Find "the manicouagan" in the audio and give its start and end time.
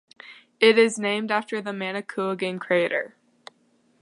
1.61-2.59